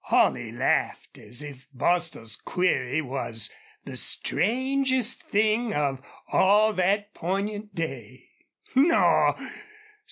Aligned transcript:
Holley 0.05 0.51
laughed 0.51 1.19
as 1.19 1.43
if 1.43 1.67
Bostil's 1.75 2.35
query 2.35 3.01
was 3.01 3.51
the 3.85 3.95
strangest 3.95 5.21
thing 5.29 5.75
of 5.75 6.01
all 6.29 6.73
that 6.73 7.13
poignant 7.13 7.75
day. 7.75 8.27
"Naw. 8.73 9.37